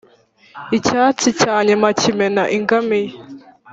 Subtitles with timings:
[0.77, 3.15] icyatsi cya nyuma kimena ingamiya.